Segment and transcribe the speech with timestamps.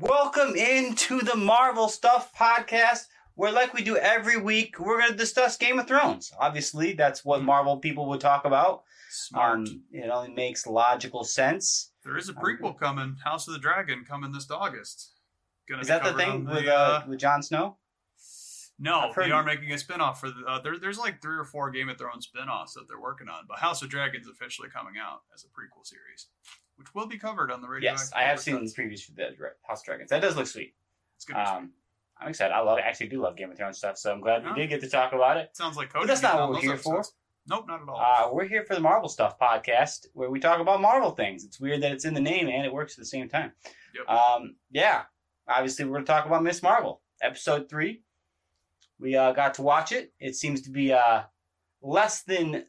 [0.00, 3.06] Welcome into the Marvel Stuff podcast,
[3.36, 6.32] where, like we do every week, we're going to discuss Game of Thrones.
[6.40, 8.82] Obviously, that's what Marvel people would talk about.
[9.10, 9.58] Smart.
[9.58, 11.92] Um, it only makes logical sense.
[12.04, 15.12] there is a prequel coming, House of the Dragon, coming this August.
[15.68, 17.76] Gonna Is that the thing with the, uh, with Jon Snow?
[18.78, 21.70] no, they are making a spin-off for the, uh, there, there's like three or four
[21.70, 24.94] Game of Thrones spin-offs that they're working on, but House of Dragons is officially coming
[25.00, 26.26] out as a prequel series,
[26.76, 27.92] which will be covered on the radio.
[27.92, 29.30] Yes, I have seen the previews for the
[29.62, 30.10] House of Dragons.
[30.10, 30.74] That does look sweet.
[31.16, 31.36] It's good.
[31.36, 31.72] Um,
[32.20, 32.54] I'm excited.
[32.54, 32.78] I love.
[32.78, 34.88] I actually do love Game of Thrones stuff, so I'm glad we did get to
[34.88, 35.50] talk about it.
[35.56, 36.08] Sounds like But Cody.
[36.08, 37.04] that's not what we're here for.
[37.46, 38.00] Nope, not at all.
[38.00, 41.44] Uh, we're here for the Marvel Stuff podcast, where we talk about Marvel things.
[41.44, 43.52] It's weird that it's in the name and it works at the same time.
[43.94, 44.08] Yep.
[44.08, 45.02] Um, yeah,
[45.46, 48.02] obviously we're going to talk about Miss Marvel, episode three.
[48.98, 50.12] We uh, got to watch it.
[50.18, 51.22] It seems to be uh,
[51.82, 52.64] less than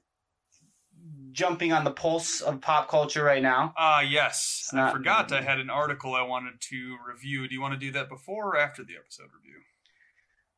[1.36, 3.74] jumping on the pulse of pop culture right now.
[3.78, 4.70] Uh yes.
[4.74, 7.48] I forgot I had an article I wanted to review.
[7.48, 9.60] Do you want to do that before or after the episode review?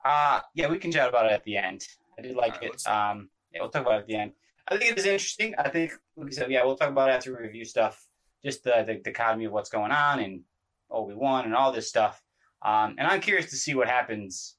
[0.06, 1.86] Uh, yeah, we can chat about it at the end.
[2.18, 2.88] I did like Alright, it.
[2.88, 4.32] Um, yeah, we'll talk about it at the end.
[4.68, 5.56] I think it is interesting.
[5.58, 8.06] I think, like I said, yeah, we'll talk about it after we review stuff.
[8.44, 10.42] Just the, the dichotomy of what's going on and
[10.90, 12.22] Obi Wan and all this stuff.
[12.62, 14.56] Um, and I'm curious to see what happens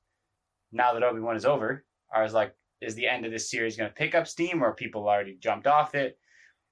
[0.72, 1.84] now that Obi Wan is over.
[2.12, 4.74] I was like, is the end of this series going to pick up steam, or
[4.74, 6.18] people already jumped off it?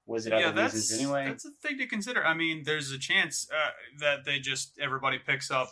[0.05, 1.25] Was it other reasons anyway?
[1.27, 2.25] That's a thing to consider.
[2.25, 5.69] I mean, there's a chance uh, that they just everybody picks up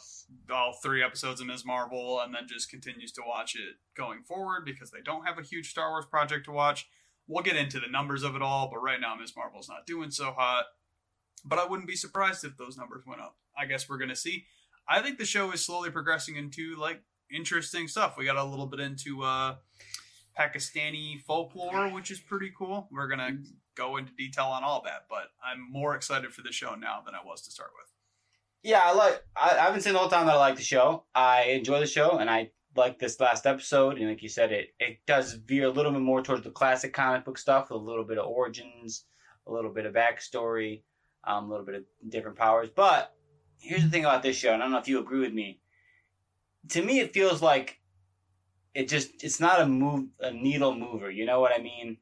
[0.53, 1.65] all three episodes of Ms.
[1.65, 5.41] Marvel and then just continues to watch it going forward because they don't have a
[5.41, 6.89] huge Star Wars project to watch.
[7.27, 9.33] We'll get into the numbers of it all, but right now Ms.
[9.37, 10.65] Marvel's not doing so hot.
[11.45, 13.37] But I wouldn't be surprised if those numbers went up.
[13.57, 14.45] I guess we're gonna see.
[14.87, 17.01] I think the show is slowly progressing into like
[17.33, 18.17] interesting stuff.
[18.17, 19.55] We got a little bit into uh
[20.37, 22.87] Pakistani folklore, which is pretty cool.
[22.91, 23.37] We're gonna
[23.75, 27.15] go into detail on all that, but I'm more excited for the show now than
[27.15, 27.91] I was to start with.
[28.63, 29.23] Yeah, I like.
[29.35, 31.05] I, I've been saying the whole time that I like the show.
[31.13, 33.97] I enjoy the show, and I like this last episode.
[33.97, 36.93] And like you said, it it does veer a little bit more towards the classic
[36.93, 39.05] comic book stuff, with a little bit of origins,
[39.47, 40.81] a little bit of backstory,
[41.25, 42.69] um, a little bit of different powers.
[42.75, 43.13] But
[43.59, 45.59] here's the thing about this show, and I don't know if you agree with me.
[46.69, 47.79] To me, it feels like
[48.75, 51.09] it just it's not a move a needle mover.
[51.09, 51.97] You know what I mean?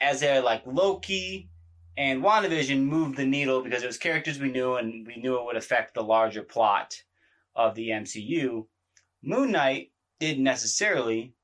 [0.00, 1.48] As they're like Loki
[1.96, 5.44] and WandaVision moved the needle because it was characters we knew and we knew it
[5.44, 7.02] would affect the larger plot
[7.56, 8.66] of the MCU.
[9.22, 11.34] Moon Knight didn't necessarily,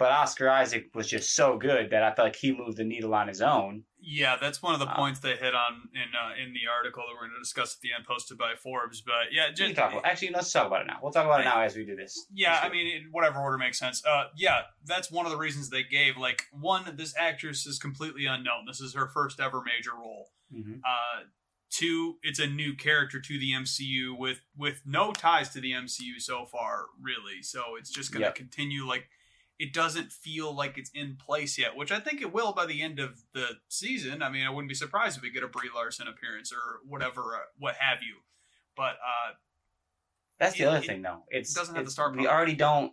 [0.00, 3.14] but Oscar Isaac was just so good that I felt like he moved the needle
[3.14, 3.84] on his own.
[4.00, 7.04] Yeah, that's one of the Uh, points they hit on in uh, in the article
[7.06, 9.02] that we're going to discuss at the end, posted by Forbes.
[9.02, 10.98] But yeah, just, talk about, actually, let's talk about it now.
[11.02, 12.26] We'll talk about it now as we do this.
[12.32, 14.02] Yeah, I mean, in whatever order makes sense.
[14.04, 16.16] Uh, yeah, that's one of the reasons they gave.
[16.16, 18.64] Like, one, this actress is completely unknown.
[18.66, 20.30] This is her first ever major role.
[20.50, 20.80] Mhm.
[20.82, 21.24] Uh,
[21.68, 26.18] two, it's a new character to the MCU with with no ties to the MCU
[26.20, 27.42] so far, really.
[27.42, 28.34] So it's just going to Yep.
[28.34, 28.86] continue.
[28.86, 29.10] Like,
[29.60, 32.80] it doesn't feel like it's in place yet, which I think it will by the
[32.82, 34.22] end of the season.
[34.22, 37.36] I mean, I wouldn't be surprised if we get a Brie Larson appearance or whatever,
[37.36, 38.16] uh, what have you.
[38.76, 39.34] But uh,
[40.38, 41.24] That's the it- other it thing, though.
[41.28, 42.92] It's doesn't have the star We already don't.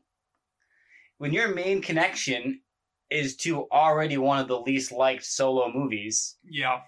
[1.19, 2.62] When your main connection
[3.09, 6.81] is to already one of the least liked solo movies, yeah,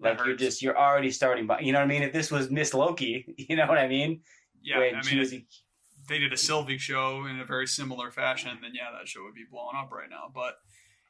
[0.00, 2.02] like That you're just you're already starting by you know what I mean.
[2.02, 4.22] If this was Miss Loki, you know what I mean.
[4.62, 4.78] yeah.
[4.78, 5.42] When I she mean, was- if
[6.08, 9.34] they did a Sylvie show in a very similar fashion, then yeah, that show would
[9.34, 10.30] be blowing up right now.
[10.32, 10.58] But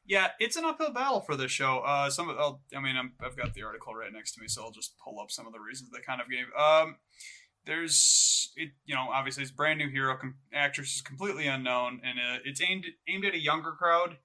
[0.06, 1.82] yeah, it's an uphill battle for this show.
[1.84, 4.48] Uh, some of, I'll, I mean, I'm, I've got the article right next to me,
[4.48, 6.46] so I'll just pull up some of the reasons they kind of gave.
[6.58, 6.96] Um,
[7.64, 10.16] there's, it, you know, obviously it's brand new hero.
[10.16, 14.18] Com- actress is completely unknown, and uh, it's aimed aimed at a younger crowd,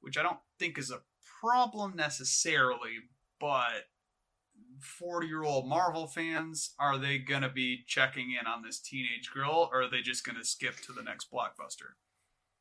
[0.00, 1.02] which I don't think is a
[1.40, 2.96] problem necessarily,
[3.40, 3.86] but
[4.80, 9.30] 40 year old Marvel fans, are they going to be checking in on this teenage
[9.32, 11.94] girl or are they just going to skip to the next blockbuster?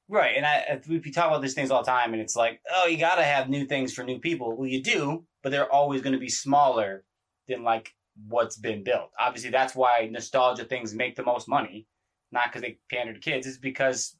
[0.09, 2.87] Right, and I we talk about these things all the time, and it's like, oh,
[2.87, 4.55] you got to have new things for new people.
[4.55, 7.03] Well, you do, but they're always going to be smaller
[7.49, 7.91] than like
[8.25, 9.11] what's been built.
[9.19, 11.87] Obviously, that's why nostalgia things make the most money,
[12.31, 13.45] not because they pander to kids.
[13.45, 14.15] It's because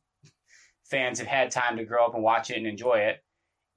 [0.84, 3.24] fans have had time to grow up and watch it and enjoy it.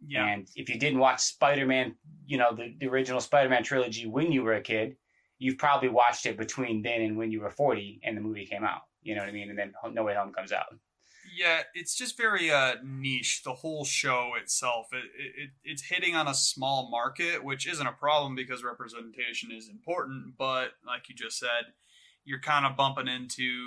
[0.06, 0.26] Yeah.
[0.26, 1.94] And if you didn't watch Spider Man,
[2.26, 4.96] you know, the, the original Spider Man trilogy when you were a kid,
[5.38, 8.64] you've probably watched it between then and when you were 40 and the movie came
[8.64, 8.82] out.
[9.02, 9.50] You know what I mean?
[9.50, 10.66] And then No Way Home comes out.
[11.36, 13.42] Yeah, it's just very uh, niche.
[13.44, 17.92] The whole show itself, it, it it's hitting on a small market, which isn't a
[17.92, 20.34] problem because representation is important.
[20.36, 21.72] But like you just said,
[22.24, 23.62] you're kind of bumping into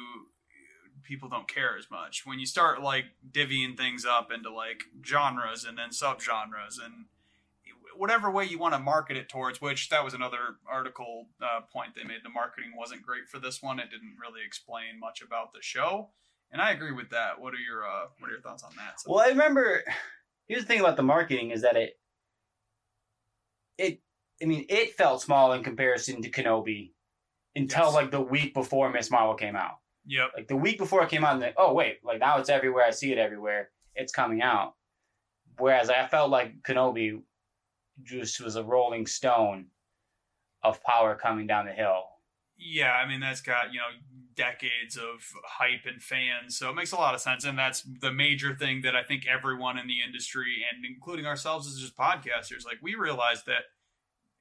[1.04, 5.64] people don't care as much when you start like divvying things up into like genres
[5.66, 7.06] and then subgenres and
[7.96, 9.62] whatever way you want to market it towards.
[9.62, 12.24] Which that was another article uh, point they made.
[12.24, 13.80] The marketing wasn't great for this one.
[13.80, 16.10] It didn't really explain much about the show.
[16.52, 17.40] And I agree with that.
[17.40, 19.00] What are your uh, what are your thoughts on that?
[19.00, 19.84] So, well, I remember.
[20.48, 21.98] Here's the thing about the marketing is that it,
[23.78, 24.02] it,
[24.42, 26.92] I mean, it felt small in comparison to Kenobi,
[27.56, 27.94] until yes.
[27.94, 29.78] like the week before Miss Marvel came out.
[30.06, 30.32] Yep.
[30.36, 32.86] Like the week before it came out, and like, oh wait, like now it's everywhere.
[32.86, 33.70] I see it everywhere.
[33.96, 34.76] It's coming out.
[35.58, 37.22] Whereas I felt like Kenobi
[38.04, 39.68] just was a rolling stone
[40.64, 42.04] of power coming down the hill.
[42.58, 43.86] Yeah, I mean that's got you know
[44.36, 46.58] decades of hype and fans.
[46.58, 47.46] So it makes a lot of sense.
[47.46, 51.68] And that's the major thing that I think everyone in the industry and including ourselves
[51.68, 53.64] as just podcasters, like we realize that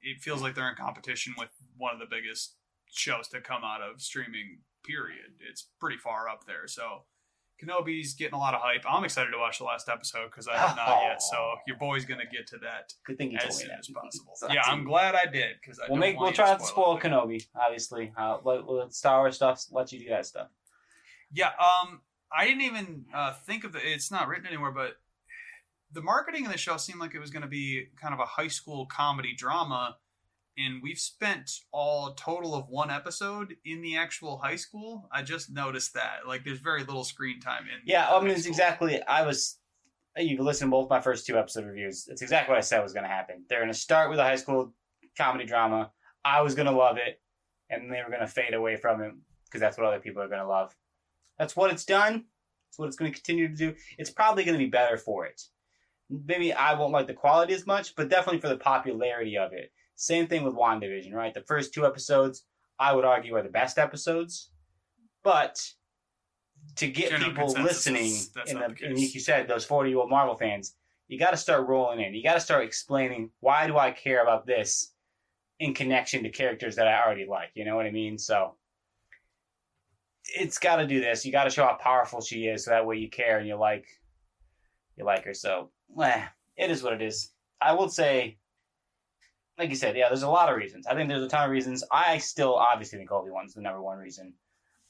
[0.01, 2.55] it feels like they're in competition with one of the biggest
[2.91, 5.33] shows to come out of streaming, period.
[5.49, 6.67] It's pretty far up there.
[6.67, 7.03] So
[7.63, 8.83] Kenobi's getting a lot of hype.
[8.87, 11.21] I'm excited to watch the last episode because I have not yet.
[11.21, 12.93] So your boy's gonna get to that.
[13.05, 14.33] Good thing you as soon as possible.
[14.51, 17.45] yeah, I'm glad I did because we'll make we'll try not to spoil Kenobi.
[17.55, 20.47] Obviously, uh, let, let Star Wars stuff let you do that stuff.
[21.31, 22.01] Yeah, um,
[22.31, 23.83] I didn't even uh, think of it.
[23.85, 24.97] It's not written anywhere, but
[25.91, 28.25] the marketing of the show seemed like it was going to be kind of a
[28.25, 29.97] high school comedy drama
[30.57, 35.09] and we've spent all total of one episode in the actual high school.
[35.11, 36.27] I just noticed that.
[36.27, 37.81] Like, there's very little screen time in.
[37.85, 39.01] Yeah, I mean, it's exactly.
[39.03, 39.57] I was.
[40.15, 42.07] You've listened to both my first two episode reviews.
[42.07, 43.45] It's exactly what I said was going to happen.
[43.49, 44.71] They're going to start with a high school
[45.17, 45.91] comedy drama.
[46.23, 47.19] I was going to love it,
[47.69, 49.13] and they were going to fade away from it
[49.45, 50.75] because that's what other people are going to love.
[51.39, 52.25] That's what it's done.
[52.69, 53.73] That's what it's going to continue to do.
[53.97, 55.41] It's probably going to be better for it.
[56.09, 59.71] Maybe I won't like the quality as much, but definitely for the popularity of it
[60.03, 61.33] same thing with WandaVision, right?
[61.33, 62.43] The first two episodes,
[62.77, 64.49] I would argue, are the best episodes.
[65.23, 65.65] But
[66.75, 68.11] to get General people listening,
[68.47, 70.75] in the, the and like you said, those 40 year old Marvel fans,
[71.07, 72.13] you got to start rolling in.
[72.13, 74.91] You got to start explaining why do I care about this
[75.59, 77.51] in connection to characters that I already like.
[77.53, 78.17] You know what I mean?
[78.17, 78.55] So
[80.35, 81.25] it's got to do this.
[81.25, 83.55] You got to show how powerful she is, so that way you care and you
[83.55, 83.85] like
[84.97, 85.33] you like her.
[85.33, 85.69] So,
[86.01, 86.25] eh,
[86.57, 87.29] it is what it is.
[87.61, 88.37] I will say
[89.57, 90.87] like you said, yeah, there's a lot of reasons.
[90.87, 91.83] I think there's a ton of reasons.
[91.91, 94.33] I still obviously think Obi Wan's the number one reason,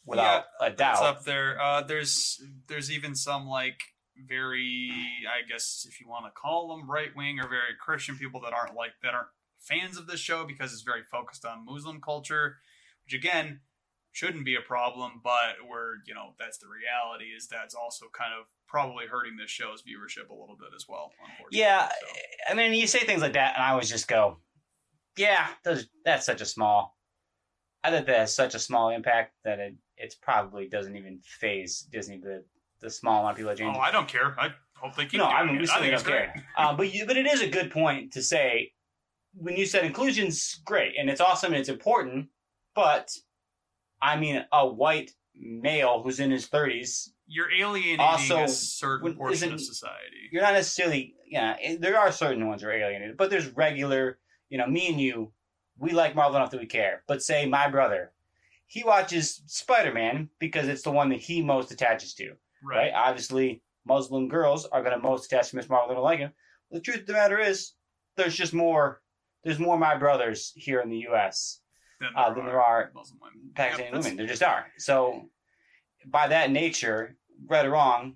[0.05, 0.93] without yeah, a doubt.
[0.93, 1.61] It's up there.
[1.61, 3.79] Uh, there's there's even some like
[4.27, 4.89] very,
[5.27, 8.53] I guess if you want to call them right wing or very Christian people that
[8.53, 9.29] aren't like that aren't
[9.59, 12.57] fans of this show because it's very focused on Muslim culture,
[13.05, 13.61] which again
[14.11, 18.31] shouldn't be a problem, but where you know that's the reality is that's also kind
[18.39, 21.11] of probably hurting this show's viewership a little bit as well.
[21.51, 21.95] Yeah, so.
[22.49, 24.37] I mean, you say things like that, and I always just go,
[25.17, 26.97] yeah, those, that's such a small.
[27.83, 31.87] I think that has such a small impact that it it probably doesn't even faze
[31.91, 32.43] Disney the
[32.81, 33.75] the small amount of people that change.
[33.77, 34.35] Oh, I don't care.
[34.39, 35.19] I hope they keep.
[35.19, 36.33] No, I mean we certainly don't care.
[36.57, 38.71] uh, but you, but it is a good point to say
[39.33, 42.27] when you said inclusion's great and it's awesome and it's important,
[42.75, 43.09] but
[44.01, 47.13] I mean a white male who's in his thirties.
[47.25, 50.29] You're alienating also, a certain portion of society.
[50.31, 51.55] You're not necessarily, yeah.
[51.79, 54.19] there are certain ones that are alienated, but there's regular
[54.53, 55.31] you know, me and you,
[55.79, 57.01] we like Marvel enough that we care.
[57.07, 58.11] But say my brother,
[58.67, 62.33] he watches Spider Man because it's the one that he most attaches to.
[62.63, 62.77] Right.
[62.77, 62.91] right?
[62.93, 66.33] Obviously, Muslim girls are going to most attach to Miss Marvel than like him.
[66.69, 67.71] The truth of the matter is,
[68.15, 69.01] there's just more.
[69.43, 71.59] There's more my brothers here in the U.S.
[71.99, 73.49] than there, uh, than there are, Muslim women.
[73.55, 74.17] Pakistani yep, women.
[74.17, 74.67] There just are.
[74.77, 75.29] So,
[76.05, 77.17] by that nature,
[77.47, 78.13] right or wrong,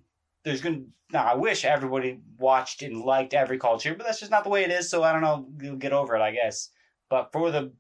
[0.48, 4.32] there's going to now I wish everybody watched and liked every culture, but that's just
[4.32, 4.90] not the way it is.
[4.90, 6.70] So I don't know, you'll get over it, I guess.
[7.10, 7.72] But for the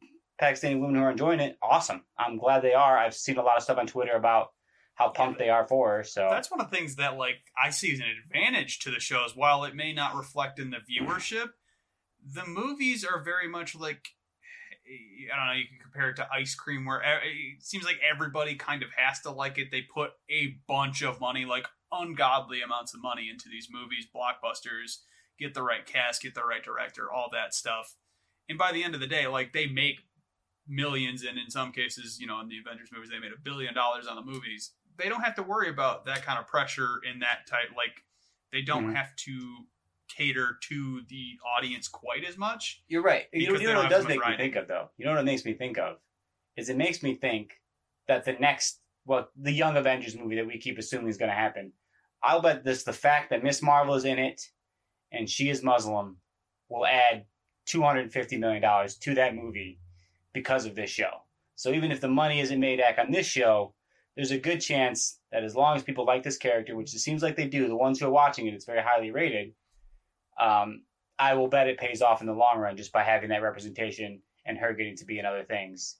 [0.42, 2.04] Pakistani women who are enjoying it, awesome.
[2.18, 2.98] I'm glad they are.
[2.98, 4.52] I've seen a lot of stuff on Twitter about
[4.96, 6.04] how pumped they are for her.
[6.04, 9.00] So that's one of the things that like I see as an advantage to the
[9.00, 9.36] shows.
[9.36, 11.50] While it may not reflect in the viewership,
[12.26, 14.08] the movies are very much like
[14.88, 15.54] I don't know.
[15.54, 19.20] You can compare it to ice cream, where it seems like everybody kind of has
[19.22, 19.70] to like it.
[19.70, 25.00] They put a bunch of money, like ungodly amounts of money into these movies, blockbusters,
[25.39, 27.96] get the right cast, get the right director, all that stuff.
[28.50, 30.00] And by the end of the day, like they make
[30.67, 33.74] millions, and in some cases, you know, in the Avengers movies, they made a billion
[33.74, 34.72] dollars on the movies.
[34.98, 37.70] They don't have to worry about that kind of pressure in that type.
[37.75, 38.03] Like
[38.51, 38.96] they don't mm-hmm.
[38.96, 39.65] have to
[40.08, 42.84] cater to the audience quite as much.
[42.88, 43.25] You're right.
[43.34, 44.89] You know, you know what it does make me think of though.
[44.98, 45.98] You know what it makes me think of
[46.56, 47.51] is it makes me think
[48.08, 51.36] that the next, well, the Young Avengers movie that we keep assuming is going to
[51.36, 51.72] happen,
[52.22, 54.42] I'll bet this the fact that Miss Marvel is in it
[55.12, 56.18] and she is Muslim
[56.70, 57.26] will add
[57.70, 58.62] $250 million
[59.00, 59.80] to that movie
[60.34, 61.10] because of this show.
[61.56, 63.74] So even if the money isn't made back on this show,
[64.16, 67.24] there's a good chance that as long as people like this character, which it seems
[67.24, 69.54] like they do, the ones who are watching it, it's very highly rated.
[70.40, 70.84] Um,
[71.18, 74.22] I will bet it pays off in the long run just by having that representation
[74.46, 75.96] and her getting to be in other things,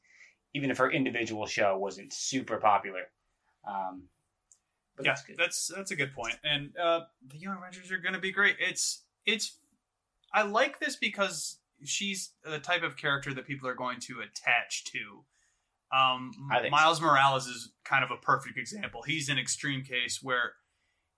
[0.58, 3.04] even if her individual show wasn't super popular.
[3.68, 4.04] Um,
[4.96, 6.36] but yeah, that's, that's that's a good point.
[6.44, 8.56] And uh, the Young Avengers are going to be great.
[8.60, 9.60] It's it's
[10.34, 14.86] I like this because she's the type of character that people are going to attach
[14.86, 15.24] to.
[15.96, 16.32] Um,
[16.72, 17.06] Miles so.
[17.06, 19.04] Morales is kind of a perfect example.
[19.04, 20.54] He's an extreme case where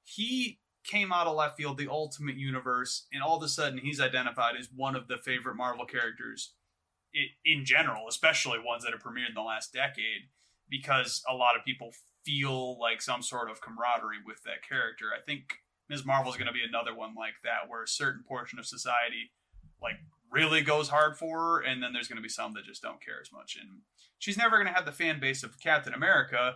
[0.03, 4.01] he came out of left field, the Ultimate Universe, and all of a sudden he's
[4.01, 6.53] identified as one of the favorite Marvel characters
[7.45, 10.29] in general, especially ones that have premiered in the last decade,
[10.69, 11.91] because a lot of people
[12.25, 15.07] feel like some sort of camaraderie with that character.
[15.15, 15.55] I think
[15.89, 16.05] Ms.
[16.05, 19.31] Marvel is going to be another one like that, where a certain portion of society
[19.81, 19.95] like
[20.31, 23.03] really goes hard for her, and then there's going to be some that just don't
[23.03, 23.57] care as much.
[23.59, 23.81] And
[24.19, 26.55] she's never going to have the fan base of Captain America,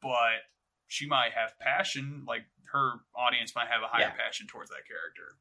[0.00, 0.46] but
[0.86, 2.24] she might have passion.
[2.26, 4.24] Like her audience might have a higher yeah.
[4.24, 5.36] passion towards that character.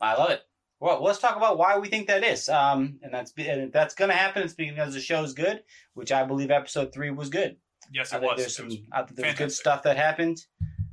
[0.00, 0.42] I love it.
[0.82, 2.48] Well, let's talk about why we think that is.
[2.48, 4.42] Um, and that's and that's going to happen.
[4.42, 5.62] It's because the show is good,
[5.94, 7.56] which I believe episode three was good.
[7.94, 8.40] Yes, it I think was.
[8.40, 8.66] There's some.
[8.66, 10.44] Was I think there's good stuff that happened.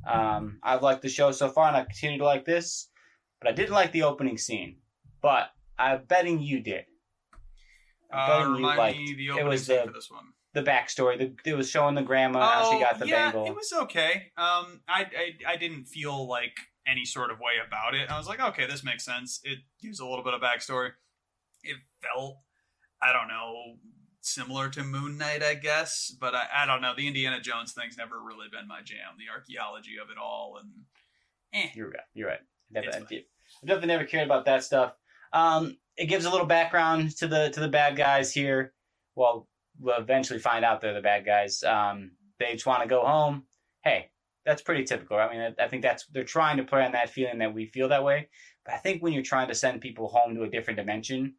[0.07, 2.91] Um, I've liked the show so far, and I continue to like this.
[3.41, 4.75] But I didn't like the opening scene.
[5.23, 6.85] But I'm betting you did.
[8.13, 8.99] I'm uh, you liked.
[8.99, 10.25] it was the, for this one.
[10.53, 11.17] The backstory.
[11.17, 13.47] The, it was showing the grandma oh, how she oh, got the yeah, bangle.
[13.47, 14.31] It was okay.
[14.37, 16.53] Um, I, I I didn't feel like
[16.89, 18.09] any sort of way about it.
[18.09, 19.39] I was like, okay, this makes sense.
[19.43, 20.91] It gives a little bit of backstory.
[21.63, 22.37] It felt,
[23.01, 23.75] I don't know,
[24.21, 26.15] similar to Moon Knight, I guess.
[26.19, 26.93] But I, I don't know.
[26.95, 29.17] The Indiana Jones thing's never really been my jam.
[29.17, 30.69] The archaeology of it all, and
[31.53, 31.69] eh.
[31.75, 31.99] You're right.
[32.13, 32.39] You're right.
[32.71, 33.09] Never, I've
[33.65, 34.93] definitely never cared about that stuff.
[35.33, 38.73] Um, it gives a little background to the to the bad guys here.
[39.15, 39.47] Well,
[39.79, 41.63] we'll eventually find out they're the bad guys.
[41.63, 43.43] Um, they just want to go home.
[43.83, 44.11] Hey,
[44.49, 45.17] that's pretty typical.
[45.17, 47.89] I mean, I think that's they're trying to play on that feeling that we feel
[47.89, 48.29] that way.
[48.65, 51.35] But I think when you're trying to send people home to a different dimension,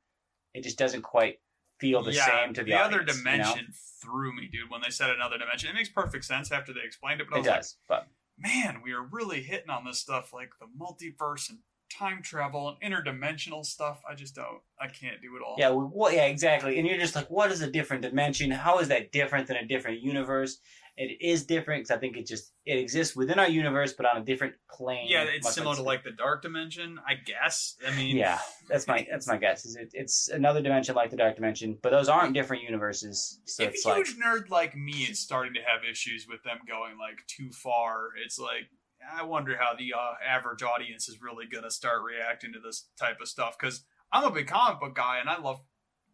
[0.55, 1.41] it just doesn't quite
[1.81, 3.75] feel the yeah, same to the, the audience, other dimension you know?
[4.01, 4.71] threw me, dude.
[4.71, 7.27] When they said another dimension, it makes perfect sense after they explained it.
[7.29, 10.67] But it does, like, but man, we are really hitting on this stuff like the
[10.81, 11.59] multiverse and
[11.91, 14.03] time travel and interdimensional stuff.
[14.09, 14.61] I just don't.
[14.81, 15.57] I can't do it all.
[15.59, 16.79] Yeah, well, yeah, exactly.
[16.79, 18.53] And you're just like, what is a different dimension?
[18.53, 20.59] How is that different than a different universe?
[21.03, 24.21] It is different because I think it just it exists within our universe, but on
[24.21, 25.07] a different plane.
[25.09, 27.77] Yeah, it's similar to like the dark dimension, I guess.
[27.89, 28.39] I mean, yeah,
[28.69, 29.65] that's my that's my guess.
[29.65, 33.41] Is it, it's another dimension like the dark dimension, but those aren't different universes.
[33.47, 36.59] So if a huge like, nerd like me is starting to have issues with them
[36.69, 38.69] going like too far, it's like
[39.11, 42.91] I wonder how the uh, average audience is really going to start reacting to this
[42.99, 45.63] type of stuff because I'm a big comic book guy and I love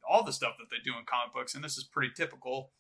[0.08, 2.70] all the stuff that they do in comic books, and this is pretty typical.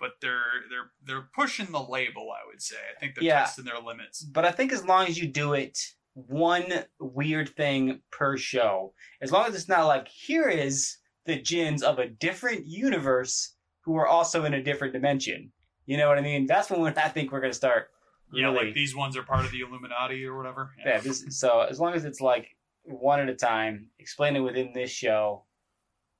[0.00, 2.28] But they're they're they're pushing the label.
[2.32, 2.76] I would say.
[2.96, 4.22] I think they're yeah, testing their limits.
[4.22, 5.78] But I think as long as you do it
[6.14, 6.66] one
[6.98, 11.98] weird thing per show, as long as it's not like here is the jinns of
[11.98, 15.52] a different universe who are also in a different dimension.
[15.86, 16.46] You know what I mean?
[16.46, 17.88] That's when I think we're going to start
[18.32, 20.70] yeah, really, like these ones are part of the Illuminati or whatever.
[20.78, 20.94] Yeah.
[20.94, 22.48] yeah this, so as long as it's like
[22.84, 25.44] one at a time, explain it within this show.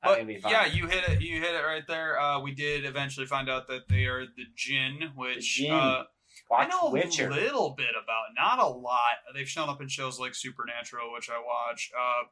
[0.03, 1.21] But yeah, you hit it.
[1.21, 2.19] You hit it right there.
[2.19, 6.05] Uh, we did eventually find out that they are the Djinn, which the Uh,
[6.53, 7.29] I know Witcher.
[7.29, 8.99] a little bit about, not a lot.
[9.35, 11.91] They've shown up in shows like Supernatural, which I watch.
[11.97, 12.25] Uh,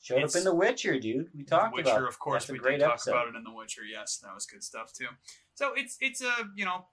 [0.00, 1.26] Showed up in The Witcher, dude.
[1.34, 1.94] We talked Witcher, about.
[2.02, 3.10] Witcher, of course, we did talk episode.
[3.12, 3.82] about it in The Witcher.
[3.84, 5.08] Yes, that was good stuff too.
[5.54, 6.86] So it's it's a you know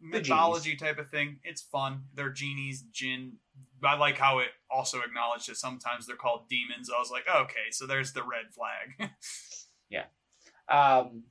[0.00, 1.38] mythology type of thing.
[1.42, 2.04] It's fun.
[2.14, 3.34] They're genies, jinn.
[3.82, 6.90] I like how it also acknowledged that sometimes they're called demons.
[6.94, 9.10] I was like, okay, so there's the red flag.
[9.90, 10.04] yeah.
[10.68, 11.24] Um,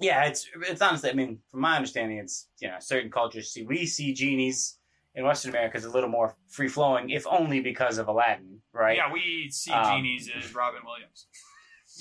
[0.00, 1.10] yeah, it's it's honestly.
[1.10, 4.78] I mean, from my understanding, it's you know certain cultures see we see genies
[5.14, 8.96] in Western America is a little more free flowing, if only because of Aladdin, right?
[8.96, 11.26] Yeah, we see um, genies as Robin Williams.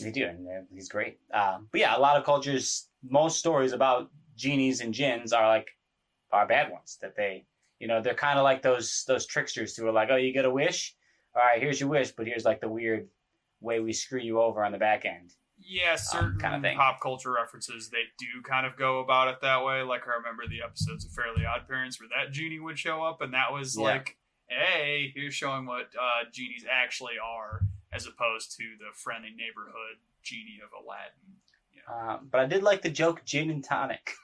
[0.02, 1.20] They do, and he's great.
[1.32, 5.70] Um, but yeah, a lot of cultures, most stories about genies and jinns are like
[6.32, 7.46] are bad ones that they
[7.80, 10.46] you know they're kind of like those those tricksters who are like oh you get
[10.46, 10.96] a wish
[11.36, 13.08] all right here's your wish but here's like the weird
[13.62, 15.34] way we screw you over on the back end
[15.66, 16.78] yeah um, certain um, kind of thing.
[16.78, 20.44] pop culture references they do kind of go about it that way like i remember
[20.48, 23.78] the episodes of fairly odd parents where that genie would show up and that was
[23.78, 23.84] yeah.
[23.84, 24.18] like
[24.48, 30.60] hey here's showing what uh, genies actually are as opposed to the friendly neighborhood genie
[30.64, 31.34] of aladdin
[31.90, 34.14] Um, but I did like the joke gin and tonic.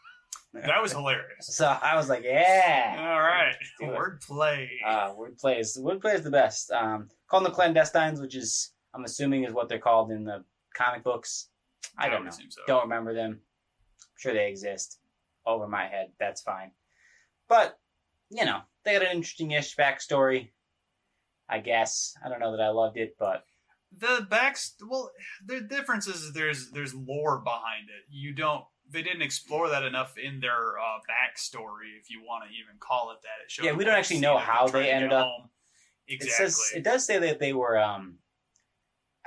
[0.51, 1.45] That was hilarious.
[1.45, 2.95] So I was like, yeah.
[2.97, 4.67] All right, wordplay.
[4.83, 6.71] Uh, wordplay is wordplay is the best.
[6.71, 10.43] Um, call them the clandestines, which is I'm assuming is what they're called in the
[10.79, 11.49] comic books.
[11.97, 12.31] I That don't know.
[12.31, 12.61] so.
[12.67, 13.31] Don't remember them.
[14.01, 14.99] I'm sure they exist.
[15.45, 16.11] Over my head.
[16.19, 16.71] That's fine.
[17.47, 17.77] But
[18.29, 20.49] you know, they got an interesting-ish backstory.
[21.49, 23.43] I guess I don't know that I loved it, but
[23.97, 25.09] the backs well
[25.43, 30.15] the difference is there's there's lore behind it you don't they didn't explore that enough
[30.15, 33.83] in their uh, backstory if you want to even call it that it Yeah, we
[33.83, 35.49] don't actually know how they ended up- home.
[36.07, 37.79] it exactly says it does say that they were.
[37.79, 38.19] um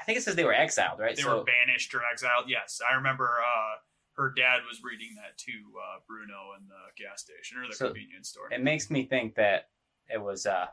[0.02, 1.14] I think it says they were exiled, right?
[1.14, 3.78] they so were banished or exiled yes i remember uh
[4.14, 7.86] her dad was reading that to uh, bruno in the gas station or the So,
[7.86, 9.68] convenience store it makes me think that
[10.12, 10.66] it was uh,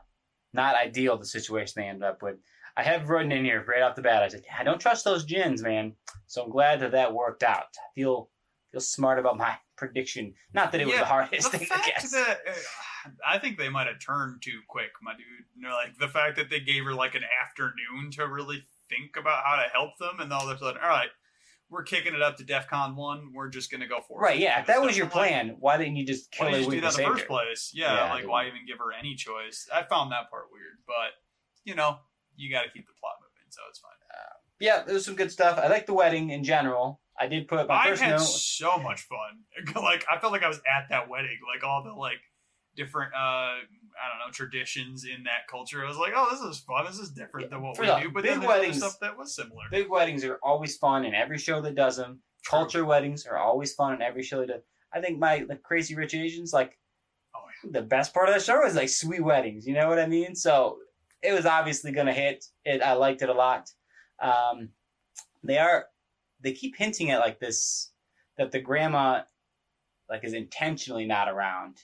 [0.52, 2.36] not ideal the situation they ended up with.
[2.76, 4.22] I have written in here right off the bat.
[4.22, 5.94] I said, I don't trust those jinns, man.
[6.26, 7.64] So I'm glad that that worked out.
[7.78, 8.30] I feel
[8.70, 10.34] feel smart about my prediction.
[10.54, 12.10] Not that it was the hardest the thing to guess.
[12.12, 15.24] that uh, I think they might have turned too quick, my dude.
[15.56, 19.16] You know, like the fact that they gave her like an afternoon to really think
[19.16, 21.08] about how to help them, and all of a sudden, all right,
[21.70, 23.32] we're kicking it up to DefCon one.
[23.32, 24.22] We're just gonna go for it.
[24.22, 24.38] right?
[24.38, 24.60] Yeah.
[24.60, 26.76] If that was your like, plan, why didn't you just kill her you do that
[26.76, 27.26] in the first savior?
[27.26, 27.70] place?
[27.72, 29.68] Yeah, Yeah, like why even give her any choice?
[29.72, 31.14] I found that part weird, but
[31.64, 31.98] you know,
[32.36, 33.90] you got to keep the plot moving, so it's fine.
[34.60, 35.58] Yeah, there was some good stuff.
[35.58, 37.00] I like the wedding in general.
[37.18, 38.20] I did put my I first had note.
[38.20, 39.74] so much fun.
[39.82, 41.38] like I felt like I was at that wedding.
[41.52, 42.20] Like all the like
[42.76, 43.54] different uh
[44.02, 45.84] I don't know traditions in that culture.
[45.84, 46.84] I was like, oh, this is fun.
[46.86, 48.10] This is different Yeah, than what we the do.
[48.10, 49.64] But big then weddings- stuff that was similar.
[49.70, 52.20] Big weddings are always fun in every show that does them.
[52.42, 52.58] True.
[52.58, 54.62] Culture weddings are always fun in every show that does.
[54.92, 56.76] I think my the Crazy Rich Asians like
[57.34, 57.70] Oh, yeah.
[57.72, 59.66] the best part of that show is like sweet weddings.
[59.66, 60.34] You know what I mean?
[60.34, 60.78] So
[61.22, 62.44] it was obviously gonna hit.
[62.64, 63.70] It I liked it a lot.
[64.20, 64.70] Um,
[65.44, 65.86] they are
[66.40, 67.92] they keep hinting at like this
[68.38, 69.22] that the grandma
[70.08, 71.76] like is intentionally not around,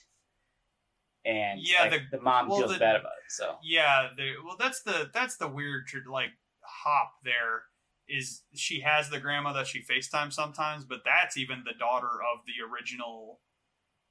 [1.27, 3.31] and Yeah, like, the- the, mom well, feels the- bad about it.
[3.31, 7.63] So Yeah, they, well, that's the that's the weird like hop there.
[8.07, 12.39] Is she has the grandma that she FaceTimes sometimes, but that's even the daughter of
[12.45, 13.41] the original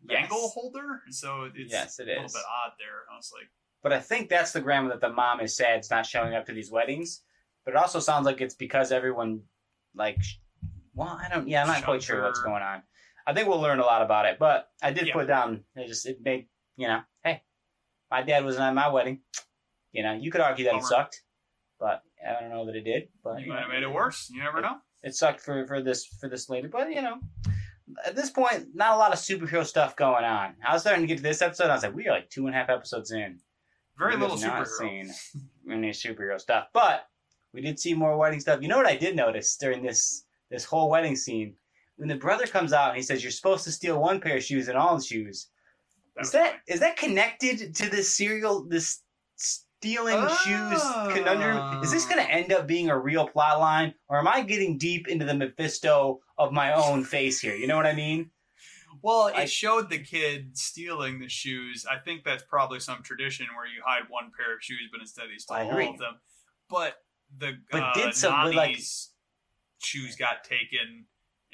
[0.07, 0.21] yes.
[0.21, 1.01] bangle holder.
[1.11, 2.35] So it's Yes, it a little is.
[2.35, 3.11] bit odd there.
[3.11, 3.49] I was like,
[3.83, 6.45] But I think that's the grandma that the mom is sad is not showing up
[6.47, 7.23] to these weddings.
[7.65, 9.41] But it also sounds like it's because everyone,
[9.95, 10.19] like,
[10.93, 12.83] well, I don't, yeah, I'm not quite sure what's going on.
[13.27, 14.39] I think we'll learn a lot about it.
[14.39, 15.15] But I did Yeah.
[15.15, 17.43] put down, it just, it made, you know, hey,
[18.11, 19.21] my dad wasn't at my wedding.
[19.93, 21.23] You know, you could argue that it sucked,
[21.81, 23.09] but I don't know that it did.
[23.25, 24.31] But you you might have made it worse.
[24.33, 24.77] You never know.
[25.03, 27.19] It sucked for, for this for this lady, but you know,
[28.05, 30.55] at this point, not a lot of superhero stuff going on.
[30.67, 31.71] I was starting to get to this episode.
[31.71, 33.39] I was like, we are like two and a half episodes in.
[33.99, 34.79] Very We little have not superhero.
[35.13, 35.15] seen
[35.71, 37.07] any superhero stuff, but
[37.55, 38.61] we did see more wedding stuff.
[38.61, 41.55] You know what I did notice during this this whole wedding scene
[41.97, 44.43] when the brother comes out and he says you're supposed to steal one pair of
[44.45, 45.49] shoes and all the shoes.
[46.17, 49.03] That is that is that connected to this serial this
[49.37, 50.83] stealing shoes
[51.15, 51.83] conundrum?
[51.83, 54.79] Is this going to end up being a real plot line, or am I getting
[54.79, 57.55] deep into the Mephisto of my own face here?
[57.55, 58.31] You know what I mean?
[59.03, 61.85] Well, I- it showed the kid stealing the shoes.
[61.89, 65.27] I think that's probably some tradition where you hide one pair of shoes, but instead
[65.31, 66.15] he stole all of them.
[66.71, 66.97] But
[67.39, 68.79] the But uh, did some- but, like-
[69.79, 71.05] shoes got taken,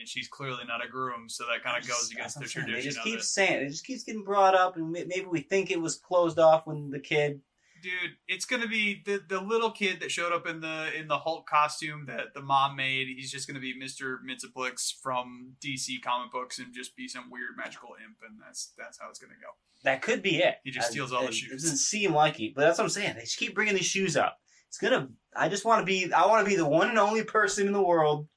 [0.02, 2.62] and she's clearly not a groom, so that kind of goes against the That's what
[2.62, 2.66] I'm saying.
[2.66, 3.24] tradition They just keep it.
[3.24, 6.66] saying it just keeps getting brought up, and maybe we think it was closed off
[6.66, 7.40] when the kid.
[7.82, 11.18] Dude, it's gonna be the the little kid that showed up in the in the
[11.18, 13.08] Hulk costume that the mom made.
[13.08, 17.56] He's just gonna be Mister Mxyzptlk from DC comic books and just be some weird
[17.56, 19.48] magical imp, and that's that's how it's gonna go.
[19.82, 20.56] That could be it.
[20.62, 21.50] He just I- steals all the shoes.
[21.50, 23.14] It doesn't seem like it, but that's what I'm saying.
[23.16, 24.38] They just keep bringing these shoes up.
[24.68, 25.08] It's gonna.
[25.34, 26.12] I just want to be.
[26.12, 28.28] I want to be the one and only person in the world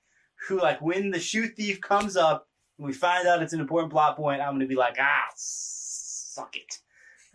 [0.48, 3.92] who, like, when the shoe thief comes up and we find out it's an important
[3.92, 6.80] plot point, I'm gonna be like, ah, suck it.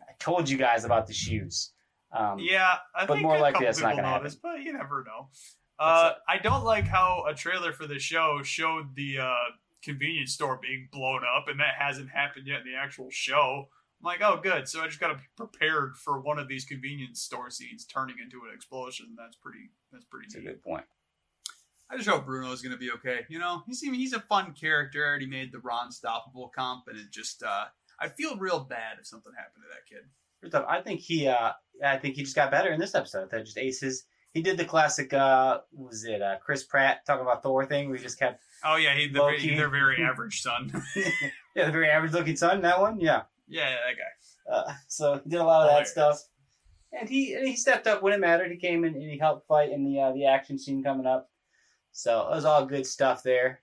[0.00, 1.72] I told you guys about the shoes.
[2.12, 5.04] Um, Yeah, I But think more a likely that's not gonna noticed, but you never
[5.06, 5.28] know.
[5.78, 9.34] Uh, I don't like how a trailer for the show showed the uh,
[9.82, 13.68] convenience store being blown up, and that hasn't happened yet in the actual show.
[14.00, 14.68] I'm like, oh, good.
[14.68, 18.16] So I just got to be prepared for one of these convenience store scenes turning
[18.22, 19.14] into an explosion.
[19.16, 19.70] That's pretty.
[19.92, 20.84] That's pretty That's a good point.
[21.90, 23.20] I just hope Bruno's going to be okay.
[23.28, 25.04] You know, he's he's a fun character.
[25.04, 27.64] I already made the Ron Stoppable comp, and it just uh,
[27.98, 30.08] I feel real bad if something happened to that kid.
[30.40, 31.26] First off, I think he.
[31.26, 31.52] Uh,
[31.84, 33.30] I think he just got better in this episode.
[33.30, 34.04] That just aces.
[34.32, 35.12] He did the classic.
[35.12, 37.90] Uh, was it uh, Chris Pratt talking about Thor thing?
[37.90, 38.42] We just kept.
[38.64, 40.70] Oh yeah, he the very, their very average son.
[41.56, 42.62] yeah, the very average looking son.
[42.62, 43.00] That one.
[43.00, 43.22] Yeah.
[43.48, 44.54] yeah, that guy.
[44.54, 45.90] Uh, so he did a lot of that Hilarious.
[45.90, 46.22] stuff,
[46.92, 48.50] and he and he stepped up when it mattered.
[48.50, 51.28] He came in and he helped fight in the uh, the action scene coming up.
[51.92, 53.60] So it was all good stuff there.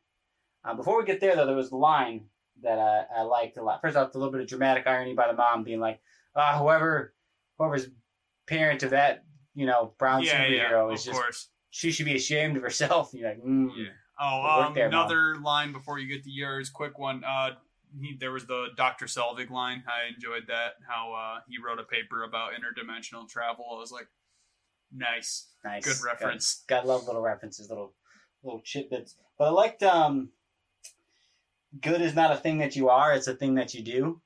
[0.63, 2.25] Uh, before we get there, though, there was a line
[2.61, 3.81] that I, I liked a lot.
[3.81, 5.99] First off, a little bit of dramatic irony by the mom being like,
[6.35, 7.13] uh, "Whoever,
[7.57, 7.87] whoever's
[8.47, 9.23] parent of that,
[9.55, 11.49] you know, brown yeah, superhero yeah, is of just course.
[11.69, 13.69] she should be ashamed of herself." And you're like, mm.
[13.77, 13.89] Yeah.
[14.19, 15.01] Oh, um, there, Mom.
[15.01, 16.69] another line before you get to yours.
[16.69, 17.23] Quick one.
[17.23, 17.51] Uh,
[18.01, 19.05] he, there was the Dr.
[19.05, 19.83] Selvig line.
[19.87, 20.73] I enjoyed that.
[20.87, 23.65] How uh, he wrote a paper about interdimensional travel.
[23.71, 24.07] I was like,
[24.91, 26.63] nice, nice, good reference.
[26.67, 27.93] Got, got love little references, little
[28.47, 29.15] little tidbits.
[29.37, 30.29] But I liked um,
[31.81, 34.21] good is not a thing that you are; it's a thing that you do.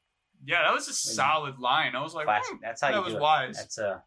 [0.45, 1.95] Yeah, that was a solid line.
[1.95, 2.51] I was like, Classic.
[2.53, 3.21] hmm, That's how that you was do it.
[3.21, 3.57] wise.
[3.57, 3.99] That's uh,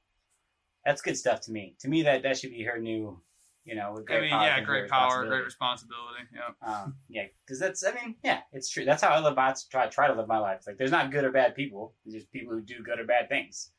[0.84, 1.76] that's good stuff to me.
[1.80, 3.20] To me, that that should be her new,
[3.64, 6.24] you know, with I great mean, power yeah, great power, great responsibility.
[6.34, 6.68] Yeah.
[6.68, 8.84] Um, yeah, because that's, I mean, yeah, it's true.
[8.84, 10.62] That's how I live my try try to live my life.
[10.66, 11.94] Like there's not good or bad people.
[12.04, 13.70] There's just people who do good or bad things.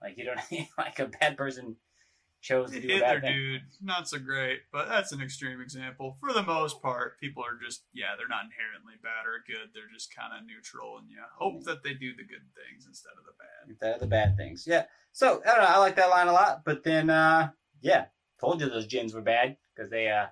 [0.00, 1.76] Like you don't like a bad person
[2.42, 3.32] chose to do a bad thing.
[3.34, 6.16] dude, not so great, but that's an extreme example.
[6.20, 9.70] For the most part, people are just yeah, they're not inherently bad or good.
[9.72, 13.12] They're just kind of neutral, and yeah, hope that they do the good things instead
[13.18, 13.70] of the bad.
[13.70, 14.66] Instead of the bad things.
[14.66, 14.84] Yeah.
[15.12, 15.70] So I don't know.
[15.70, 16.64] I like that line a lot.
[16.64, 17.50] But then, uh,
[17.80, 18.06] yeah,
[18.40, 20.26] told you those jinns were bad because they uh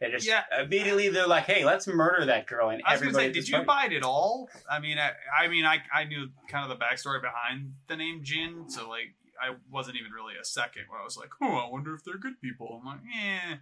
[0.00, 0.42] they just Yeah.
[0.60, 3.28] immediately they're like, hey, let's murder that girl and I was gonna everybody.
[3.28, 4.48] say, did you buy it at all?
[4.68, 8.20] I mean, I, I mean, I, I knew kind of the backstory behind the name
[8.24, 11.70] Jinn, so like, I wasn't even really a second where I was like, oh, I
[11.70, 12.80] wonder if they're good people.
[12.80, 13.56] I'm like, eh,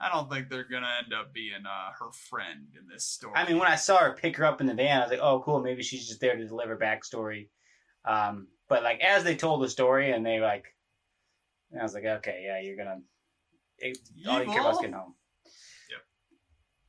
[0.00, 3.34] I don't think they're gonna end up being uh, her friend in this story.
[3.36, 5.20] I mean, when I saw her pick her up in the van, I was like,
[5.20, 5.60] "Oh, cool.
[5.60, 7.48] Maybe she's just there to deliver backstory."
[8.04, 10.66] Um, but like as they told the story, and they like,
[11.78, 13.00] I was like, "Okay, yeah, you're gonna."
[13.78, 15.14] It, all you care about is getting home.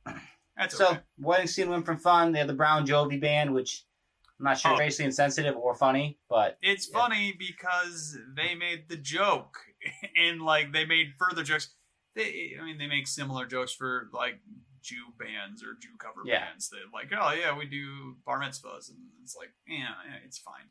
[0.06, 0.16] Yep.
[0.56, 1.00] That's So okay.
[1.18, 2.32] wedding scene went from fun.
[2.32, 3.84] They had the Brown Jovi band, which
[4.40, 4.78] I'm not sure Oh.
[4.78, 6.98] racially insensitive or funny, but It's Yeah.
[6.98, 9.58] funny because they made the joke,
[10.16, 11.74] and like they made further jokes.
[12.14, 14.40] They, I mean, they make similar jokes for like
[14.80, 16.40] Jew bands or Jew cover Yeah.
[16.46, 20.38] bands that like, oh yeah, we do bar mitzvahs, and it's like, yeah, yeah it's
[20.38, 20.70] fine.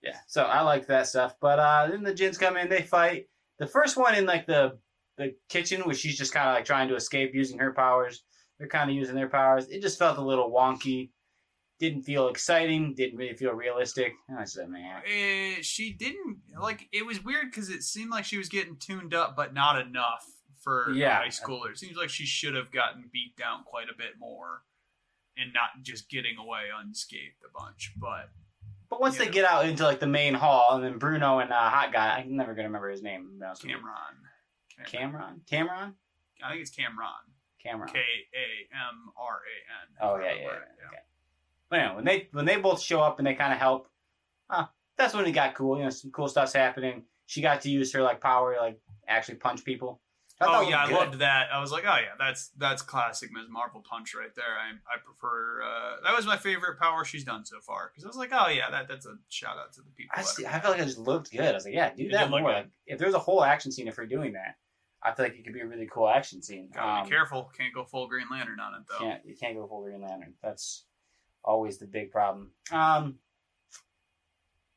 [0.00, 0.18] yeah.
[0.26, 1.36] So I like that stuff.
[1.40, 3.28] But uh, then the jinns come in, they fight.
[3.58, 4.78] The first one in like the
[5.18, 8.24] the kitchen, where she's just kind of like trying to escape using her powers.
[8.58, 9.68] They're kind of using their powers.
[9.68, 11.10] It just felt a little wonky.
[11.80, 12.94] Didn't feel exciting.
[12.94, 14.12] Didn't really feel realistic.
[14.28, 16.88] And I said, man, Eh, she didn't like.
[16.92, 20.24] It was weird because it seemed like she was getting tuned up, but not enough
[20.62, 21.16] for Yeah.
[21.16, 21.70] high schooler.
[21.70, 24.62] It seems like she should have gotten beat down quite a bit more,
[25.36, 27.92] and not just getting away unscathed a bunch.
[27.96, 28.30] But
[28.88, 31.68] But once they get out into like the main hall, and then Bruno and uh,
[31.70, 33.40] Hot Guy, I'm never gonna remember his name.
[33.44, 33.62] honest.
[33.62, 33.84] Cameron,
[34.86, 35.96] Cameron, Cameron,
[36.42, 37.08] I think it's Cameron.
[37.60, 37.92] Cameron.
[37.92, 39.96] K A M R A N.
[40.00, 40.86] Oh yeah, yeah, yeah.
[40.86, 40.98] Okay.
[41.70, 43.88] But when they when they both show up and they kind of help,
[44.50, 45.76] uh, that's when it got cool.
[45.78, 47.04] You know, some cool stuff's happening.
[47.26, 50.00] She got to use her like power, like actually punch people.
[50.40, 51.48] I Oh yeah, I loved that.
[51.52, 53.46] I was like, oh yeah, that's that's classic Ms.
[53.48, 54.44] Marvel punch right there.
[54.60, 58.08] I I prefer uh, that was my favorite power she's done so far because I
[58.08, 60.12] was like, oh yeah, that that's a shout out to the people.
[60.16, 61.40] I, see, I felt like it just looked good.
[61.40, 62.42] I was like, yeah, do that more.
[62.42, 64.56] Like, if there's a whole action scene if we're doing that,
[65.02, 66.68] I feel like it could be a really cool action scene.
[66.74, 67.50] Gotta Um, be careful.
[67.56, 69.04] Can't go full Green Lantern on it though.
[69.04, 70.34] Can't you can't go full Green Lantern.
[70.42, 70.84] That's
[71.44, 72.50] always the big problem.
[72.72, 73.16] Um,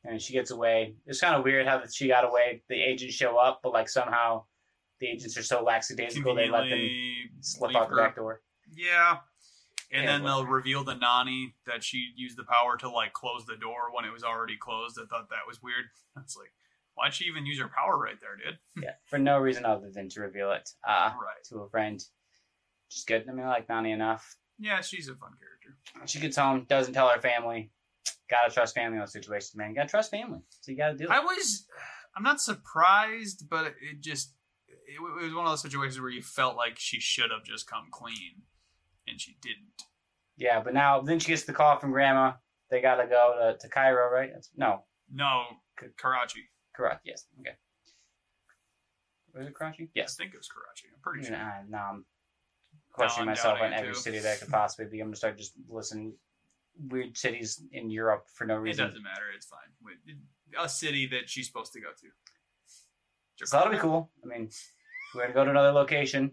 [0.04, 0.94] and she gets away.
[1.06, 2.62] It's kind of weird how that she got away.
[2.68, 4.44] The agents show up, but like somehow
[5.00, 6.88] the agents are so lackadaisical they let them
[7.40, 8.42] slip out the back door.
[8.74, 9.16] Yeah.
[9.92, 13.44] And Yeah, then they'll reveal to Nani that she used the power to like close
[13.46, 14.98] the door when it was already closed.
[15.02, 15.84] I thought that was weird.
[16.20, 16.52] It's like,
[16.94, 18.58] why'd she even use her power right there, dude?
[18.84, 21.42] Yeah, for no reason other than to reveal it uh, Right.
[21.48, 22.02] to a friend.
[22.90, 23.24] Just good.
[23.28, 24.36] I mean, I like Nani enough.
[24.58, 26.06] Yeah, she's a fun character.
[26.06, 27.70] She gets home, doesn't tell her family.
[28.30, 29.74] Gotta trust family in those situations, man.
[29.74, 30.40] gotta trust family.
[30.60, 31.10] So you gotta do it.
[31.10, 31.66] I was,
[32.16, 34.34] I'm not surprised, but it just,
[34.68, 37.68] it, it was one of those situations where you felt like she should have just
[37.70, 38.42] come clean,
[39.06, 39.84] and she didn't.
[40.36, 42.32] Yeah, but now then she gets the call from grandma.
[42.70, 44.30] They gotta go to, to Cairo, right?
[44.32, 45.44] That's, no, No,
[45.80, 46.50] K- Karachi.
[46.76, 47.00] correct.
[47.04, 47.24] Yes.
[47.40, 47.56] Okay.
[49.34, 49.90] Was it Karachi?
[49.94, 50.16] Yes.
[50.18, 50.88] I think it was Karachi.
[50.94, 51.36] I'm pretty sure.
[51.36, 52.04] Nah, no, I'm
[52.98, 54.00] questioning I'm myself on every too.
[54.00, 55.00] city that I could possibly be.
[55.00, 56.14] I'm gonna start just listening
[56.88, 58.84] weird cities in Europe for no reason.
[58.84, 59.24] It doesn't matter.
[59.34, 60.18] It's fine.
[60.58, 63.46] A city that she's supposed to go to.
[63.46, 64.10] So that'll be cool.
[64.24, 64.50] I mean,
[65.14, 66.32] we're gonna go to another location.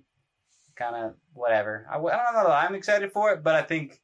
[0.75, 1.87] Kind of whatever.
[1.89, 2.51] I, I don't know.
[2.51, 4.01] I'm excited for it, but I think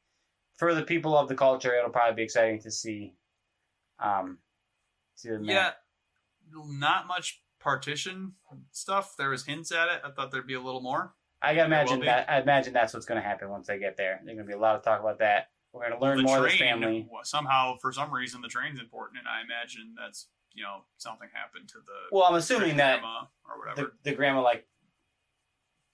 [0.56, 3.14] for the people of the culture, it'll probably be exciting to see.
[4.00, 4.38] Um,
[5.16, 5.72] see the Yeah,
[6.54, 8.34] not much partition
[8.72, 9.16] stuff.
[9.18, 10.02] There was hints at it.
[10.04, 11.14] I thought there'd be a little more.
[11.42, 12.30] I gotta imagine that.
[12.30, 14.22] I imagine that's what's gonna happen once they get there.
[14.24, 15.50] There's gonna be a lot of talk about that.
[15.74, 17.10] We're gonna learn the more train, of the family.
[17.24, 21.70] somehow, for some reason, the train's important, and I imagine that's you know something happened
[21.70, 23.94] to the Well, I'm assuming that or whatever.
[24.04, 24.68] the, the grandma like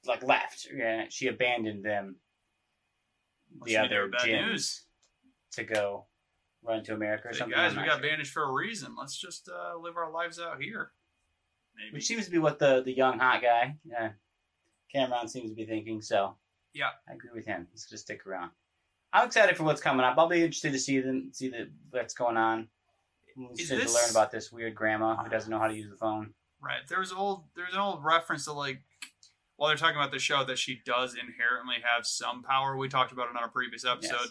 [0.05, 0.67] like left.
[0.75, 2.17] Yeah, she abandoned them.
[3.65, 4.85] the other bad gyms news.
[5.53, 6.05] to go
[6.63, 7.57] run to America or Say, something.
[7.57, 8.09] guys, we got sure.
[8.09, 8.95] banished for a reason.
[8.99, 10.91] Let's just uh, live our lives out here.
[11.77, 11.93] Maybe.
[11.93, 14.09] Which seems to be what the the young hot guy, uh,
[14.91, 16.01] Cameron, seems to be thinking.
[16.01, 16.37] So
[16.73, 16.91] Yeah.
[17.09, 17.67] I agree with him.
[17.71, 18.51] He's gonna stick around.
[19.13, 20.17] I'm excited for what's coming up.
[20.17, 22.69] I'll be interested to see them, see the what's going on.
[23.35, 25.89] I'm interested this- to learn about this weird grandma who doesn't know how to use
[25.89, 26.33] the phone.
[26.59, 26.85] Right.
[26.87, 28.81] There's old there's an old reference to like
[29.55, 32.75] while they're talking about the show that she does inherently have some power.
[32.77, 34.29] We talked about it on a previous episode.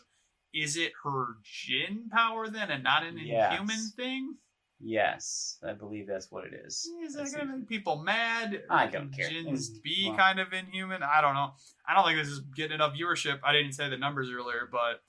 [0.55, 3.53] Is it her jinn power then and not an Yes.
[3.53, 4.39] inhuman thing?
[4.81, 6.89] Yes, I believe that's what it is.
[7.05, 8.63] Is that gonna make people mad?
[8.71, 9.29] I don't care.
[9.29, 10.17] Jinn's Mm, be well.
[10.19, 11.03] kind of inhuman.
[11.03, 11.55] I don't know.
[11.89, 13.41] I don't think this is getting enough viewership.
[13.43, 15.03] I didn't say the numbers earlier, but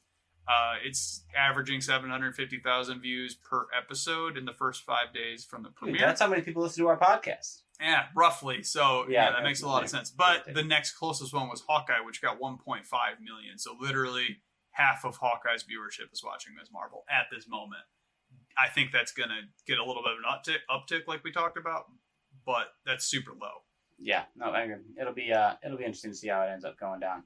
[0.48, 5.76] uh, it's averaging 750,000 views per episode in the first five days from the Dude,
[5.76, 6.02] premiere.
[6.02, 7.64] that's how many people listen to our podcast.
[7.82, 8.64] Yeah, roughly.
[8.64, 10.10] So Yeah, yeah, that makes a lot of sense.
[10.10, 12.86] But the next closest one was Hawkeye, which got 1.5
[13.22, 13.58] million.
[13.58, 14.38] So literally
[14.72, 16.70] half of Hawkeye's viewership is watching Ms.
[16.72, 17.82] Marvel at this moment.
[18.60, 21.58] I think that's gonna get a little bit of an uptick, uptick like we talked
[21.58, 21.86] about,
[22.46, 23.64] but that's super low.
[24.00, 24.76] Yeah, no, I agree.
[25.00, 27.24] It'll be uh, it'll be interesting to see how it ends up going down.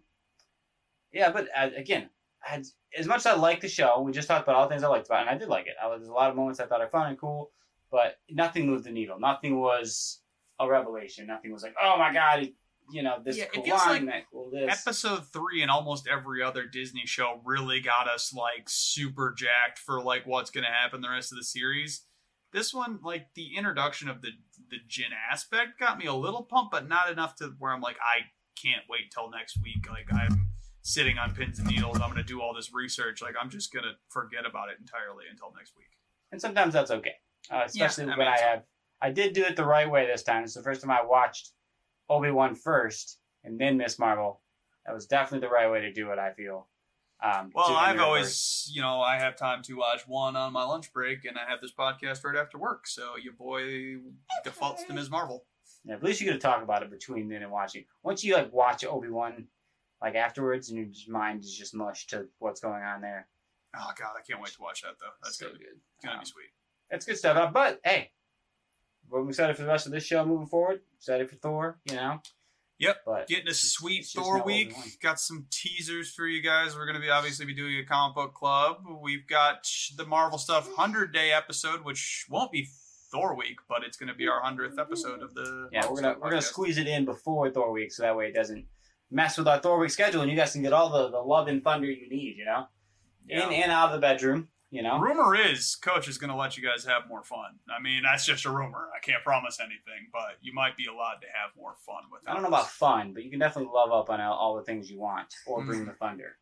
[1.12, 2.66] Yeah, but uh, again, had,
[2.98, 4.88] as much as I like the show, we just talked about all the things I
[4.88, 5.76] liked about, it, and I did like it.
[5.82, 7.52] I, there's a lot of moments I thought are fun and cool,
[7.92, 9.20] but nothing moved the needle.
[9.20, 10.22] Nothing was
[10.60, 11.28] a revelation.
[11.28, 12.50] Nothing was like, oh my god,
[12.92, 14.86] you know, this Yeah, it feels like that cool this.
[14.86, 20.02] Episode three and almost every other Disney show really got us like super jacked for
[20.02, 22.06] like what's gonna happen the rest of the series.
[22.54, 24.30] This one, like the introduction of the
[24.70, 27.98] the Jinn aspect, got me a little pumped, but not enough to where I'm like,
[27.98, 28.26] I
[28.62, 29.88] can't wait till next week.
[29.90, 30.50] Like I'm
[30.82, 32.00] sitting on pins and needles.
[32.02, 33.22] I'm gonna do all this research.
[33.22, 35.88] Like I'm just gonna forget about it entirely until next week.
[36.32, 37.16] and sometimes that's okay,
[37.50, 38.64] uh, especially I mean, when I have.
[39.04, 40.44] I did do it the right way this time.
[40.44, 41.54] It's the first time I watched
[42.12, 44.42] Obi Wan first, and then Miss Marvel.
[44.86, 46.20] That was definitely the right way to do it.
[46.20, 46.68] I feel.
[47.24, 50.92] Um, Well, I've always, you know, I have time to watch one on my lunch
[50.92, 52.88] break, and I have this podcast right after work.
[52.88, 53.98] So your boy
[54.44, 55.10] defaults to Ms.
[55.12, 55.46] Marvel.
[55.86, 57.86] Yeah, at least you get to talk about it between then and watching.
[58.04, 59.48] Once you like watch Obi Wan,
[60.02, 63.28] like afterwards, and your mind is just mush to what's going on there.
[63.76, 65.14] Oh God, I can't wait to watch that though.
[65.24, 65.80] That's so gonna, good.
[66.04, 66.50] gonna Um, be sweet.
[66.90, 67.38] That's good stuff.
[67.38, 68.12] Uh, But hey,
[69.12, 70.82] we're excited for the rest of this show moving forward.
[70.98, 72.20] Excited for Thor, you know.
[72.80, 72.98] Yep.
[73.06, 74.70] But Getting a sweet Thor week.
[74.70, 74.86] Obi-Wan.
[75.04, 76.76] Got some teasers for you guys.
[76.76, 78.78] We're gonna be obviously be doing a comic book club.
[79.02, 82.68] We've got the Marvel stuff hundred day episode, which won't be
[83.12, 85.70] Thor week, but it's gonna be our hundredth episode of the.
[85.72, 88.28] yeah, Marvel we're gonna we're gonna squeeze it in before Thor week, so that way
[88.30, 88.66] it doesn't
[89.12, 91.48] mess with our Thor week schedule, and you guys can get all the, the love
[91.50, 92.66] and thunder you need, you know,
[93.28, 93.46] Yeah.
[93.48, 94.98] in and out of the bedroom, you know.
[95.00, 97.60] Rumor is Coach is going to let you guys have more fun.
[97.70, 98.90] I mean, that's just a rumor.
[98.96, 102.22] I can't promise anything, but you might be allowed to have more fun with.
[102.28, 104.90] I don't know about fun, but you can definitely love up on all, the things
[104.90, 105.88] you want, or bring Mhm.
[105.88, 106.38] the thunder.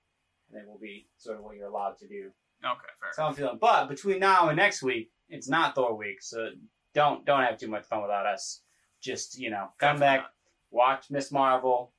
[0.52, 2.32] And it will be sort of what you're allowed to do.
[2.64, 3.12] Okay, fair.
[3.18, 3.58] How I'm feeling.
[3.60, 6.50] But between now and next week, it's not Thor week, so
[6.94, 8.62] don't don't have too much fun without us.
[9.02, 10.32] Just you know, come Definitely back, not.
[10.72, 11.94] watch Miss Marvel,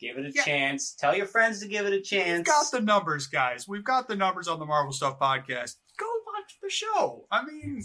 [0.00, 0.44] give it a Yeah.
[0.44, 0.94] chance.
[0.94, 2.38] Tell your friends to give it a chance.
[2.38, 3.68] We've got the numbers, guys.
[3.68, 5.76] We've got the numbers on the Marvel Stuff podcast.
[5.98, 7.26] Go watch the show.
[7.30, 7.82] I mean,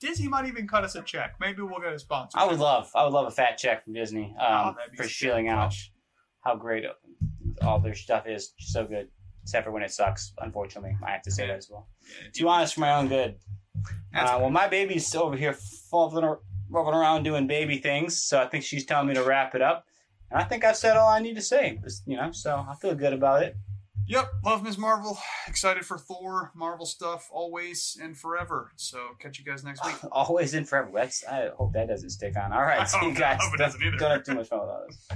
[0.00, 1.34] Disney might even cut us a check.
[1.40, 2.36] Maybe we'll get a sponsor.
[2.38, 5.04] I would love, I would love a fat check from Disney Oh, um, that'd for
[5.08, 5.74] shilling out
[6.40, 6.84] how great
[7.62, 8.52] all their stuff is.
[8.58, 9.08] So good,
[9.44, 10.32] except for when it sucks.
[10.38, 11.88] Unfortunately, I have to say that as well.
[12.02, 13.36] Yeah, Too honest for my own good.
[14.14, 15.56] Uh, well, my baby's over here
[15.92, 19.62] ar- rubbing around doing baby things, so I think she's telling me to wrap it
[19.62, 19.86] up.
[20.32, 22.94] And I think I've said all I need to say, you know, so I feel
[22.94, 23.54] good about it.
[24.06, 24.78] Yep, love Ms.
[24.78, 25.18] Marvel.
[25.46, 28.72] Excited for Thor, Marvel stuff, always and forever.
[28.76, 29.94] So catch you guys next week.
[30.12, 30.90] Always and forever.
[30.92, 32.52] That's, I hope that doesn't stick on.
[32.52, 33.38] All right, see you guys.
[33.40, 35.08] I hope it Don't, don't have too much fun with all this.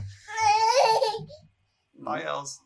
[1.99, 2.61] Bye, Els.